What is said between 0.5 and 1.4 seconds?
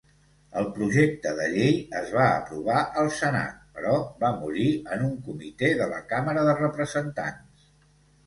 El projecte